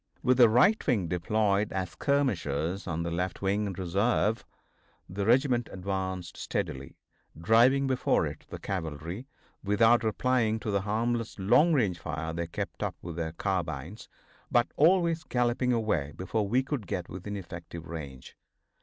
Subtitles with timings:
[0.23, 4.43] With the right wing deployed as skirmishers and the left wing in reserve,
[5.07, 6.97] the regiment advanced steadily,
[7.39, 9.27] driving before it the cavalry,
[9.63, 14.09] without replying to the harmless long range fire they kept up with their carbines,
[14.49, 18.35] but always galloping away before we could get within effective range.